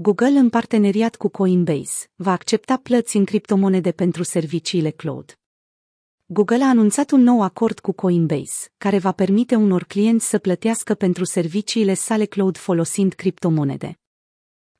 [0.00, 5.38] Google, în parteneriat cu Coinbase, va accepta plăți în criptomonede pentru serviciile cloud.
[6.26, 10.94] Google a anunțat un nou acord cu Coinbase, care va permite unor clienți să plătească
[10.94, 13.98] pentru serviciile sale cloud folosind criptomonede.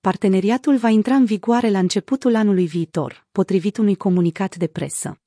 [0.00, 5.20] Parteneriatul va intra în vigoare la începutul anului viitor, potrivit unui comunicat de presă.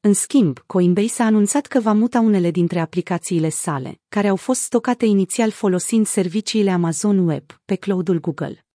[0.00, 4.60] În schimb, Coinbase a anunțat că va muta unele dintre aplicațiile sale, care au fost
[4.60, 8.65] stocate inițial folosind serviciile Amazon Web, pe cloudul Google.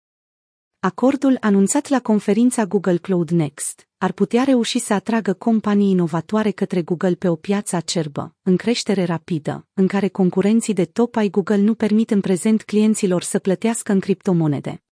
[0.84, 6.82] Acordul anunțat la conferința Google Cloud Next ar putea reuși să atragă companii inovatoare către
[6.82, 11.56] Google pe o piață acerbă, în creștere rapidă, în care concurenții de top ai Google
[11.56, 14.82] nu permit în prezent clienților să plătească în criptomonede.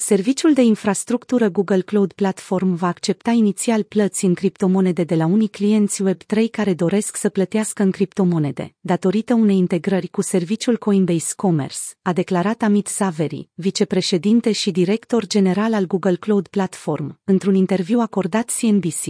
[0.00, 5.48] Serviciul de infrastructură Google Cloud Platform va accepta inițial plăți în criptomonede de la unii
[5.48, 11.78] clienți Web3 care doresc să plătească în criptomonede, datorită unei integrări cu serviciul Coinbase Commerce,
[12.02, 18.50] a declarat Amit Saveri, vicepreședinte și director general al Google Cloud Platform, într-un interviu acordat
[18.60, 19.04] CNBC.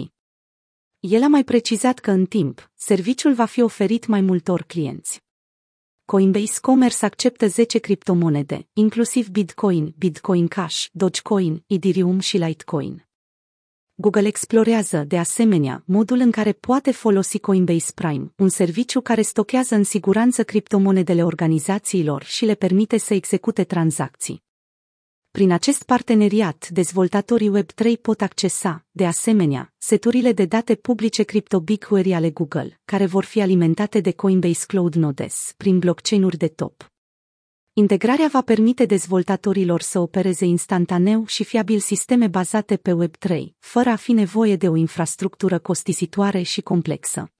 [0.98, 5.26] El a mai precizat că în timp, serviciul va fi oferit mai multor clienți.
[6.10, 13.08] Coinbase Commerce acceptă 10 criptomonede, inclusiv Bitcoin, Bitcoin Cash, Dogecoin, Ethereum și Litecoin.
[13.94, 19.74] Google explorează, de asemenea, modul în care poate folosi Coinbase Prime, un serviciu care stochează
[19.74, 24.42] în siguranță criptomonedele organizațiilor și le permite să execute tranzacții.
[25.38, 32.30] Prin acest parteneriat, dezvoltatorii Web3 pot accesa, de asemenea, seturile de date publice CryptoBigQuery ale
[32.30, 36.92] Google, care vor fi alimentate de Coinbase Cloud Nodes prin blockchain-uri de top.
[37.72, 43.96] Integrarea va permite dezvoltatorilor să opereze instantaneu și fiabil sisteme bazate pe Web3, fără a
[43.96, 47.32] fi nevoie de o infrastructură costisitoare și complexă.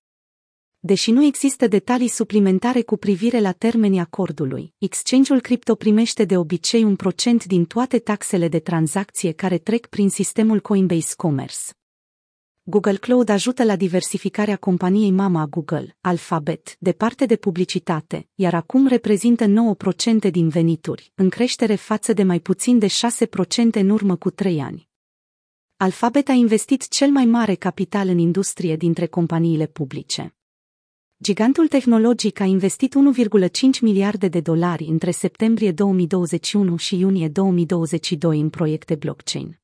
[0.81, 6.85] Deși nu există detalii suplimentare cu privire la termenii acordului, exchange-ul cripto primește de obicei
[6.85, 11.59] un procent din toate taxele de tranzacție care trec prin sistemul Coinbase Commerce.
[12.63, 18.55] Google Cloud ajută la diversificarea companiei mama a Google, Alphabet, de parte de publicitate, iar
[18.55, 19.45] acum reprezintă
[20.27, 22.91] 9% din venituri, în creștere față de mai puțin de 6%
[23.73, 24.89] în urmă cu 3 ani.
[25.77, 30.38] Alphabet a investit cel mai mare capital în industrie dintre companiile publice.
[31.21, 38.51] Gigantul tehnologic a investit 1,5 miliarde de dolari între septembrie 2021 și iunie 2022 în
[38.51, 39.61] proiecte blockchain.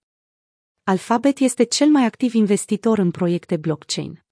[0.85, 4.24] Alphabet este cel mai activ investitor în proiecte blockchain.